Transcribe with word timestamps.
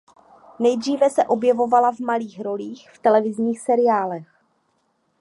Nejdříve 0.59 1.09
se 1.09 1.23
objevovala 1.25 1.91
v 1.91 1.99
malých 1.99 2.41
rolích 2.41 2.89
v 2.91 2.99
televizních 2.99 3.59
seriálech. 3.61 4.27